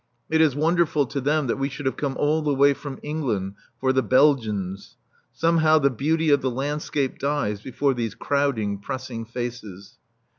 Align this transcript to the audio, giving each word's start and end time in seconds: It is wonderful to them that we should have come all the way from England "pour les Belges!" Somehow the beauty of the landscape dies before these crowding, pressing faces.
It 0.31 0.41
is 0.41 0.55
wonderful 0.55 1.05
to 1.05 1.21
them 1.21 1.45
that 1.45 1.57
we 1.59 1.69
should 1.69 1.85
have 1.85 1.95
come 1.95 2.17
all 2.17 2.41
the 2.41 2.55
way 2.55 2.73
from 2.73 2.97
England 3.03 3.53
"pour 3.79 3.93
les 3.93 4.01
Belges!" 4.01 4.97
Somehow 5.31 5.77
the 5.77 5.91
beauty 5.91 6.31
of 6.31 6.41
the 6.41 6.49
landscape 6.49 7.19
dies 7.19 7.61
before 7.61 7.93
these 7.93 8.15
crowding, 8.15 8.79
pressing 8.79 9.25
faces. 9.25 9.99